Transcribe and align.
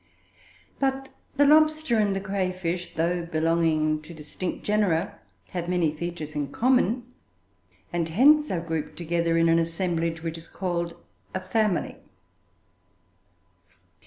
But 0.79 1.09
the 1.35 1.45
lobster 1.45 1.99
and 1.99 2.15
the 2.15 2.19
cray 2.19 2.51
fish, 2.51 2.95
though 2.95 3.23
belonging 3.23 4.01
to 4.01 4.15
distinct 4.15 4.63
genera, 4.65 5.19
have 5.49 5.69
many 5.69 5.95
features 5.95 6.35
in 6.35 6.51
common, 6.51 7.03
and 7.93 8.09
hence 8.09 8.49
are 8.49 8.61
grouped 8.61 8.97
together 8.97 9.37
in 9.37 9.47
an 9.47 9.59
assemblage 9.59 10.23
which 10.23 10.39
is 10.39 10.47
called 10.47 10.95
a 11.35 11.39
family. 11.39 11.97